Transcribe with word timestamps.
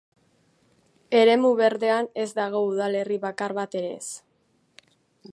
Eremu 1.17 1.51
berdean 1.59 2.09
ez 2.23 2.27
dago 2.39 2.61
udalerri 2.69 3.19
bakar 3.27 3.53
bat 3.61 3.77
ere 3.83 3.93
ez. 3.99 4.07